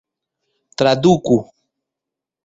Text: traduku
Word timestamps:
traduku 0.77 1.35